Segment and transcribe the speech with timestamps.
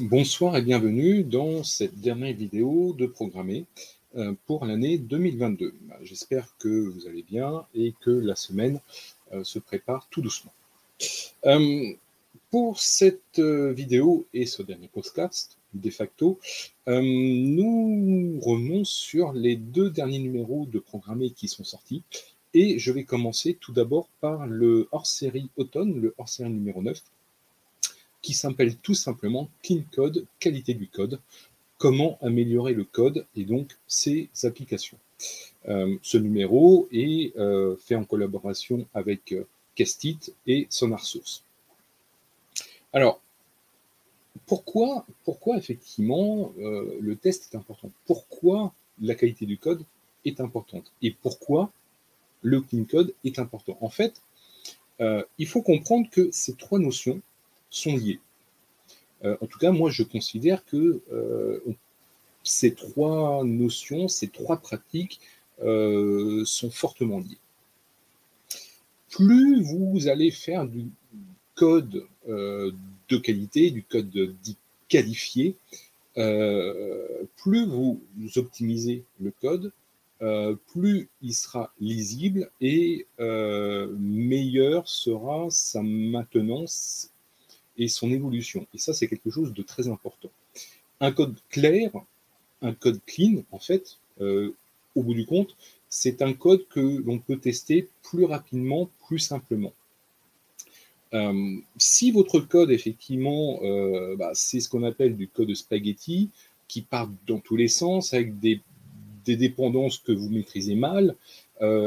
[0.00, 3.64] Bonsoir et bienvenue dans cette dernière vidéo de programmer
[4.16, 5.72] euh, pour l'année 2022.
[6.02, 8.80] J'espère que vous allez bien et que la semaine
[9.32, 10.52] euh, se prépare tout doucement.
[11.46, 11.92] Euh,
[12.50, 16.40] pour cette vidéo et ce dernier podcast, de facto,
[16.86, 22.02] nous revenons sur les deux derniers numéros de programmer qui sont sortis.
[22.52, 27.00] Et je vais commencer tout d'abord par le hors-série automne, le hors-série numéro 9,
[28.24, 31.20] qui s'appelle tout simplement Clean Code, qualité du code,
[31.76, 34.96] comment améliorer le code et donc ses applications.
[35.68, 41.44] Euh, ce numéro est euh, fait en collaboration avec euh, Castit et SonarSource.
[42.94, 43.20] Alors,
[44.46, 47.90] pourquoi, pourquoi effectivement le test est important?
[48.06, 49.84] Pourquoi la qualité du code
[50.24, 50.92] est importante?
[51.02, 51.72] Et pourquoi
[52.42, 53.76] le clean code est important?
[53.80, 54.20] En fait,
[55.00, 57.20] il faut comprendre que ces trois notions
[57.74, 58.20] sont liés.
[59.24, 61.60] Euh, en tout cas, moi, je considère que euh,
[62.42, 65.20] ces trois notions, ces trois pratiques
[65.62, 67.38] euh, sont fortement liées.
[69.10, 70.86] Plus vous allez faire du
[71.54, 74.10] code de qualité, du code
[74.42, 74.56] dit
[74.88, 75.54] qualifié,
[76.16, 78.00] plus vous
[78.34, 79.70] optimisez le code,
[80.66, 87.13] plus il sera lisible et meilleure sera sa maintenance
[87.78, 88.66] et son évolution.
[88.74, 90.30] Et ça, c'est quelque chose de très important.
[91.00, 91.90] Un code clair,
[92.62, 94.54] un code clean, en fait, euh,
[94.94, 95.56] au bout du compte,
[95.88, 99.72] c'est un code que l'on peut tester plus rapidement, plus simplement.
[101.12, 106.30] Euh, si votre code, effectivement, euh, bah, c'est ce qu'on appelle du code spaghetti,
[106.66, 108.60] qui part dans tous les sens, avec des,
[109.24, 111.16] des dépendances que vous maîtrisez mal,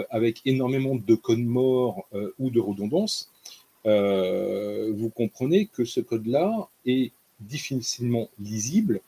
[0.09, 2.07] avec énormément de code mort
[2.39, 3.29] ou de redondance,
[3.87, 8.99] euh, vous comprenez que ce code-là est difficilement lisible,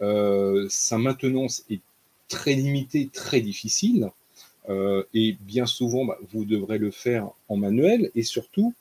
[0.00, 1.80] euh, sa maintenance est
[2.28, 4.10] très limitée, très difficile,
[4.68, 8.74] euh, et bien souvent, bah, vous devrez le faire en manuel, et surtout,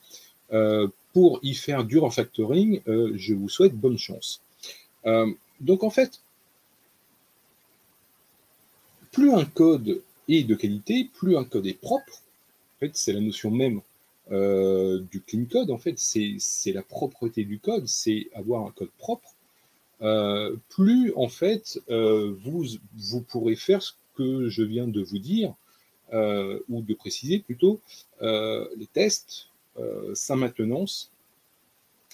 [1.11, 4.41] pour y faire du refactoring, je vous souhaite bonne chance.
[5.59, 6.21] donc en fait,
[9.11, 12.21] plus un code est de qualité, plus un code est propre,
[12.75, 13.81] en fait, c'est la notion même
[14.31, 18.91] euh, du clean code, en fait, c'est la propreté du code, c'est avoir un code
[18.97, 19.33] propre.
[20.01, 22.65] Euh, plus, en fait, euh, vous,
[22.95, 25.53] vous pourrez faire ce que je viens de vous dire,
[26.69, 27.81] ou de préciser plutôt,
[28.21, 29.47] les tests,
[30.13, 31.11] sa maintenance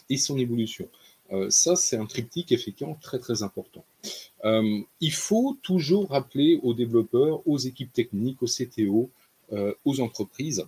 [0.09, 0.89] et son évolution.
[1.49, 3.85] ça, c'est un triptyque effectivement très très important.
[4.43, 9.11] il faut toujours rappeler aux développeurs, aux équipes techniques, aux CTO,
[9.85, 10.65] aux entreprises,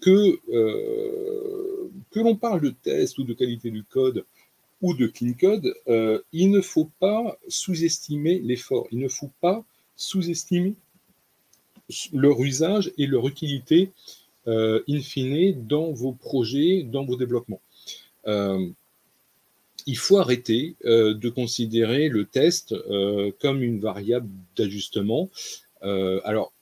[0.00, 4.24] que, euh, que l'on parle de test ou de qualité du code
[4.80, 9.64] ou de clean code, euh, il ne faut pas sous-estimer l'effort, il ne faut pas
[9.96, 10.74] sous-estimer
[12.12, 13.90] leur usage et leur utilité
[14.46, 17.60] euh, in fine dans vos projets, dans vos développements.
[19.86, 22.74] il faut arrêter de considérer le test
[23.40, 25.30] comme une variable d'ajustement.
[25.80, 26.52] alors,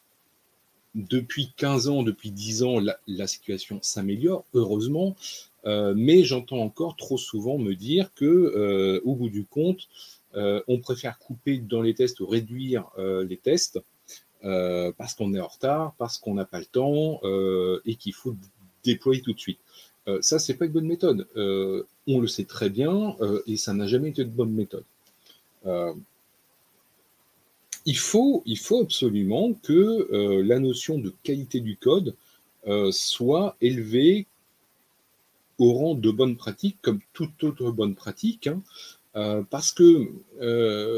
[0.96, 5.14] depuis 15 ans, depuis 10 ans, la, situation s'améliore, heureusement,
[5.66, 9.88] euh, mais j'entends encore trop souvent me dire que, euh, au bout du compte,
[10.34, 13.78] euh, on préfère couper dans les tests ou réduire les tests
[14.42, 17.20] parce qu'on est en retard, parce qu'on n'a pas le temps
[17.84, 18.36] et qu'il faut
[18.84, 19.58] déployer tout de suite.
[20.20, 21.26] ça, c'est pas une bonne méthode.
[21.36, 24.84] on le sait très bien et ça n'a jamais été une bonne méthode
[27.86, 28.42] il faut,
[28.82, 29.72] absolument que
[30.12, 32.14] euh, la notion de qualité du code
[32.66, 34.26] euh, soit élevée
[35.58, 38.60] au rang de bonne pratique, comme toute autre bonne pratique, hein,
[39.14, 40.10] euh, parce que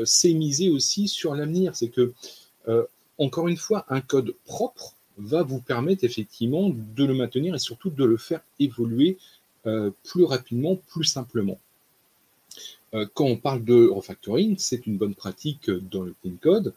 [0.04, 1.76] c'est misé aussi sur l'avenir.
[1.76, 2.12] C'est que,
[3.18, 7.90] encore une fois, un code propre va vous permettre effectivement de le maintenir et surtout
[7.90, 9.18] de le faire évoluer
[9.62, 11.60] plus rapidement, plus simplement.
[12.94, 16.74] Euh, quand on parle de refactoring, c'est une bonne pratique dans le clean code.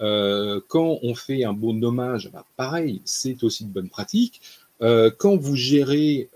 [0.00, 4.40] Euh, quand on fait un bon nommage, bah, pareil, c'est aussi une bonne pratique.
[4.82, 6.28] Euh, quand vous gérez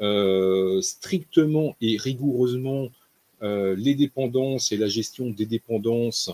[0.80, 2.88] strictement et rigoureusement
[3.40, 6.30] les dépendances et la gestion des dépendances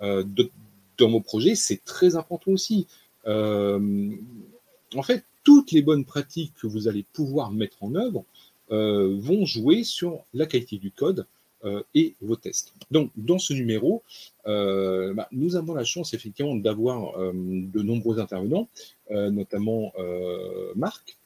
[0.00, 2.86] dans vos projets, c'est très important aussi.
[3.26, 8.24] en fait, toutes les bonnes pratiques que vous allez pouvoir mettre en œuvre
[8.70, 11.26] vont jouer sur la qualité du code
[11.94, 12.72] et vos tests.
[12.90, 14.02] Donc, dans ce numéro,
[14.46, 18.68] euh, bah, nous avons la chance effectivement d'avoir euh, de nombreux intervenants,
[19.10, 19.92] notamment
[20.76, 21.16] Marc,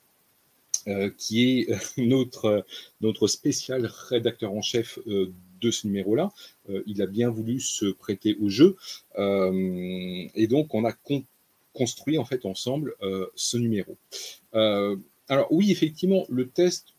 [1.17, 2.65] qui est notre,
[3.01, 6.33] notre spécial rédacteur en chef de ce numéro-là.
[6.87, 8.77] il a bien voulu se prêter au jeu.
[9.17, 10.93] et donc, on a
[11.73, 12.95] construit en fait ensemble
[13.37, 13.97] ce numéro.
[14.53, 16.95] alors oui, effectivement, le test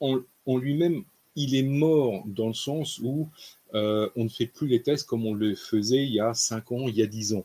[0.00, 1.04] en, lui-même,
[1.38, 3.28] il est mort dans le sens où
[3.72, 6.88] on ne fait plus les tests comme on le faisait il y a 5 ans,
[6.88, 7.44] il y a 10 ans.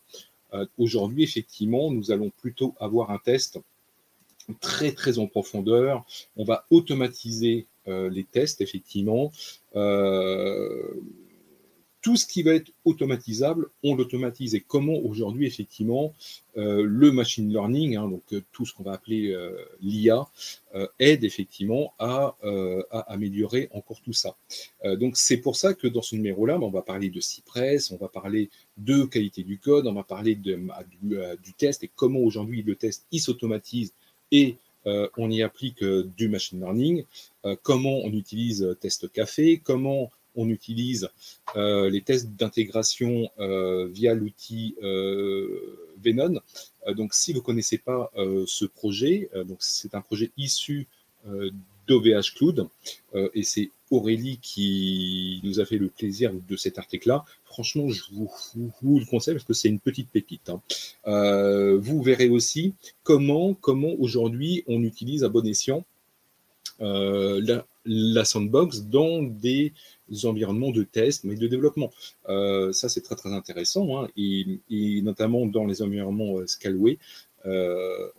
[0.78, 3.60] Aujourd'hui, effectivement, nous allons plutôt avoir un test
[4.60, 6.06] très très en profondeur.
[6.36, 9.32] On va automatiser euh, les tests, effectivement.
[12.04, 14.56] Euh, tout ce qui va être automatisable, on l'automatise.
[14.56, 16.14] Et comment aujourd'hui, effectivement,
[16.58, 19.36] euh, le machine learning, hein, donc tout ce qu'on va appeler
[19.82, 20.28] l'IA,
[21.00, 22.36] aide effectivement à,
[23.08, 24.36] améliorer encore tout ça.
[24.84, 28.08] donc c'est pour ça que dans ce numéro-là, on va parler de Cypress, on va
[28.08, 30.58] parler de qualité du code, on va parler du,
[31.58, 33.94] test et comment aujourd'hui le test il s'automatise
[34.32, 37.06] et euh, on y applique euh, du machine learning,
[37.46, 41.10] euh, comment on utilise test café, comment on utilise
[41.56, 46.40] les tests d'intégration via l'outil Venon.
[46.96, 48.12] donc, si vous ne connaissez pas
[48.46, 50.88] ce projet, c'est un projet issu
[51.88, 52.68] d'OVH Cloud,
[53.34, 57.26] et c'est Aurélie qui nous a fait le plaisir de cet article-là.
[57.46, 58.30] Franchement, je vous,
[59.00, 60.50] le conseille parce que c'est une petite pépite.
[60.50, 60.62] Hein.
[61.06, 65.86] Euh, vous verrez aussi comment, comment aujourd'hui on utilise à bon escient
[66.82, 69.74] euh, la, sandbox dans des
[70.26, 71.92] environnements de test, mais de développement.
[72.30, 74.60] Euh, ça, c'est très très intéressant, hein, et,
[75.02, 76.98] notamment dans les environnements Scalway,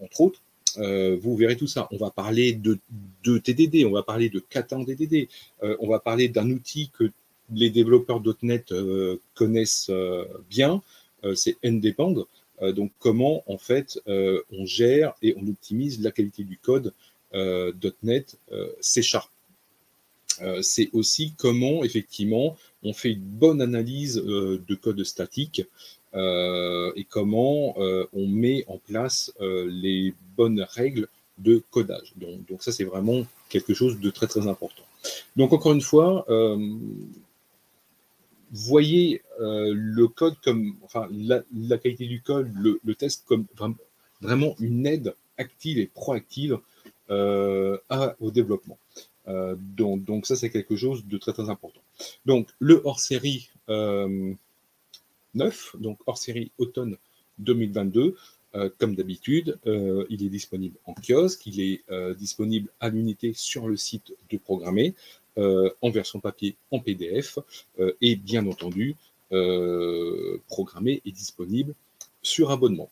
[0.01, 0.41] entre autres.
[0.77, 1.89] vous verrez tout ça.
[1.91, 2.79] On va parler de,
[3.25, 5.29] de TDD, on va parler de Katan DDD,
[5.63, 7.11] on va parler d'un outil que
[7.53, 10.83] les développeurs .NET euh, connaissent euh, bien,
[11.25, 12.27] euh, c'est Ndepend.
[12.77, 16.93] donc comment en fait on gère et on optimise la qualité du code
[18.03, 18.37] .NET
[18.81, 19.03] C.
[20.63, 25.63] c'est aussi comment effectivement on fait une bonne analyse de code statique
[26.15, 32.15] et comment on met en place les bonnes règles de codage.
[32.17, 34.83] Donc, ça, c'est vraiment quelque chose de très très important.
[35.37, 36.27] Donc encore une fois,
[38.55, 41.43] voyez euh, le code comme, enfin, la,
[41.79, 43.47] qualité du code, le, test comme
[44.21, 46.59] vraiment une aide active et proactive
[47.11, 47.77] euh,
[48.21, 48.79] au développement.
[49.29, 51.81] Euh, donc, ça, c'est quelque chose de très très important.
[52.27, 54.37] Donc, le hors-série 9,
[55.79, 56.97] donc hors-série automne
[57.39, 58.17] 2022,
[58.79, 61.83] comme d'habitude, il est disponible en kiosque, il est
[62.15, 64.95] disponible à l'unité sur le site de Programmer.
[65.37, 67.41] Euh, en version papier, en PDF,
[67.81, 68.95] euh, et bien entendu,
[69.33, 71.75] euh, programmé et disponible
[72.23, 72.89] sur abonnement.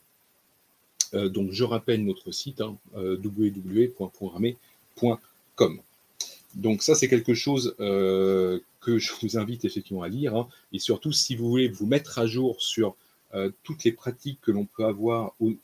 [1.12, 2.76] donc je rappelle notre site hein.
[6.54, 10.36] Donc ça, c'est quelque chose que je vous invite effectivement à lire.
[10.36, 10.48] Hein.
[10.72, 12.96] et surtout, si vous voulez vous mettre à jour sur
[13.62, 15.54] toutes les pratiques que l'on peut avoir au,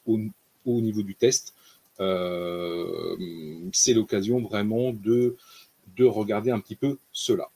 [0.66, 1.54] niveau du test,
[1.98, 5.36] c'est l'occasion vraiment de
[5.96, 7.48] de regarder un petit peu cela.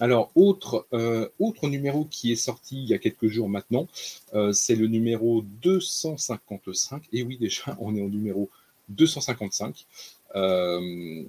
[0.00, 3.86] Alors, autre, euh, autre numéro qui est sorti il y a quelques jours maintenant,
[4.34, 7.04] euh, c'est le numéro 255.
[7.12, 8.48] Et oui, déjà, on est au numéro
[8.88, 9.86] 255.
[10.34, 11.22] Euh,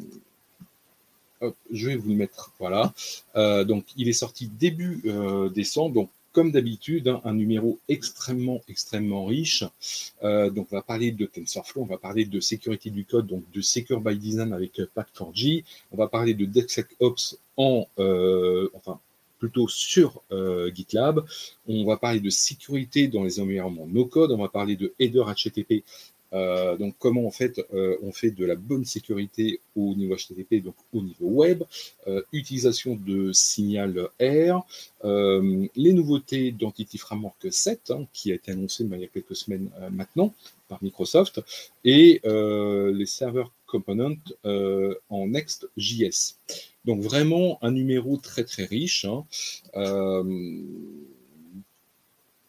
[1.72, 2.94] je vais vous le mettre, voilà.
[3.66, 5.02] donc, il est sorti début
[5.54, 9.64] décembre, donc comme d'habitude, hein, un numéro extrêmement, extrêmement riche.
[10.24, 13.44] Euh, donc, on va parler de TensorFlow, on va parler de sécurité du code, donc
[13.54, 15.64] de Secure by Design avec euh, Pack4G.
[15.92, 19.00] On va parler de DevSecOps en, euh, enfin,
[19.38, 20.22] plutôt sur
[20.74, 21.26] GitLab.
[21.68, 24.32] On va parler de sécurité dans les environnements no-code.
[24.32, 25.84] On va parler de header HTTP
[26.34, 30.64] euh, donc comment en fait euh, on fait de la bonne sécurité au niveau HTTP,
[30.64, 31.64] donc au niveau web,
[32.08, 34.66] euh, utilisation de signal R,
[35.04, 39.70] les nouveautés d'Entity Framework 7 hein, qui a été annoncé il y a quelques semaines
[39.92, 40.34] maintenant
[40.70, 41.42] par Microsoft
[41.84, 44.16] et les serveurs components
[45.10, 46.36] en Next.js.
[46.86, 49.06] Donc vraiment un numéro très très riche.
[49.06, 49.26] Hein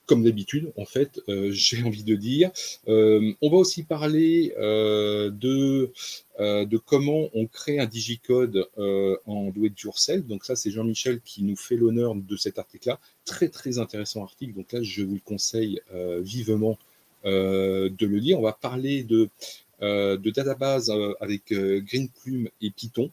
[0.07, 2.51] comme d'habitude, en fait, euh, j'ai envie de dire.
[2.89, 5.93] Euh, on va aussi parler euh, de,
[6.39, 10.27] de comment on crée un digicode en do it yourself.
[10.27, 12.99] Donc ça, c'est Jean-Michel qui nous fait l'honneur de cet article-là.
[13.25, 14.55] Très, très intéressant article.
[14.55, 15.81] Donc là, je vous le conseille
[16.21, 16.79] vivement
[17.25, 18.39] de le lire.
[18.39, 19.29] On va parler de,
[19.81, 23.11] de database avec Greenplume et Python.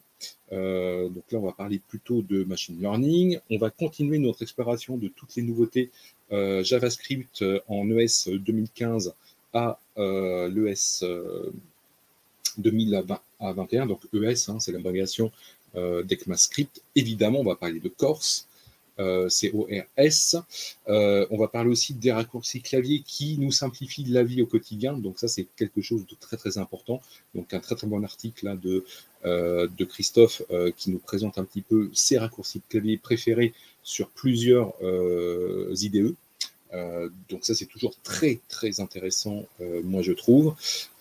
[0.50, 3.38] donc là, on va parler plutôt de machine learning.
[3.50, 5.90] On va continuer notre exploration de toutes les nouveautés
[6.32, 9.14] JavaScript euh, en ES 2015
[9.52, 11.04] à euh, l'ES
[12.58, 15.30] 2021, donc ES, hein, c'est l'abrégation
[15.74, 16.82] d'ECMAScript.
[16.94, 18.46] Évidemment, on va parler de Corse,
[18.98, 20.36] C-O-R-S.
[20.86, 24.92] on va parler aussi des raccourcis clavier qui nous simplifient la vie au quotidien.
[24.92, 27.00] Donc ça, c'est quelque chose de très très important.
[27.34, 30.42] Donc un très très bon article de, Christophe
[30.76, 36.14] qui nous présente un petit peu ses raccourcis clavier préférés sur plusieurs IDE.
[36.74, 40.54] Euh, donc ça, c'est toujours très, très intéressant, euh, moi, je trouve.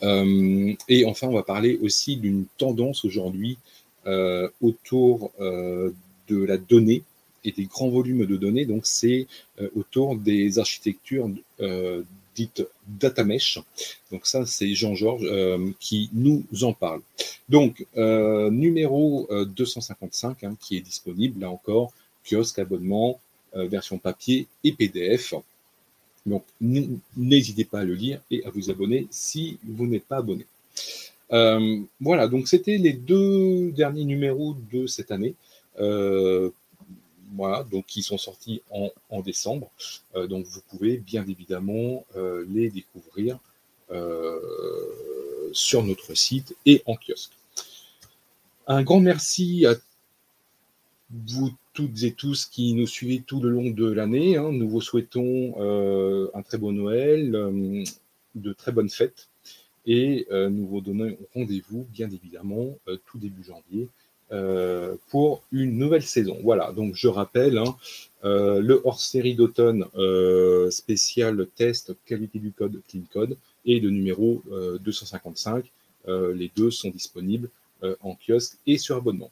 [0.04, 3.58] Euh, et enfin, on va parler aussi d'une tendance aujourd'hui
[4.62, 7.04] autour de la donnée
[7.44, 8.66] et des grands volumes de données.
[8.66, 9.28] Donc, c'est
[9.76, 11.30] autour des architectures
[12.34, 13.60] dites data mesh.
[14.12, 15.30] Donc ça, c'est Jean-Georges
[15.80, 17.02] qui nous en parle.
[17.48, 21.94] Donc, numéro 255, hein, qui est disponible, là encore,
[22.30, 23.20] kiosque, abonnement,
[23.54, 25.34] version papier et PDF.
[26.26, 30.46] Donc, n'hésitez pas à le lire et à vous abonner si vous n'êtes pas abonné.
[31.34, 35.36] Euh, voilà, donc c'était les deux derniers numéros de cette année.
[35.80, 36.50] Euh,
[37.34, 39.72] voilà, donc qui sont sortis en, décembre.
[40.16, 42.06] Euh, donc vous pouvez bien évidemment
[42.50, 43.40] les découvrir
[45.54, 47.34] sur notre site et en kiosque.
[48.68, 49.76] Un grand merci à
[51.28, 54.38] vous toutes et tous qui nous suivez tout le long de l'année.
[54.38, 54.52] Hein.
[54.52, 57.84] Nous vous souhaitons euh, un très bon Noël, euh,
[58.36, 59.30] de très bonnes fêtes,
[59.86, 63.88] et euh, nous vous donnons rendez-vous, bien évidemment, tout début janvier,
[65.10, 66.38] pour une nouvelle saison.
[66.42, 67.76] Voilà, donc je rappelle, hein,
[68.24, 69.84] le hors-série d'automne
[70.72, 73.36] spécial test qualité du code Clean Code
[73.66, 74.42] et le numéro
[74.80, 75.70] 255.
[76.08, 77.50] les deux sont disponibles
[78.00, 79.32] en kiosque et sur abonnement.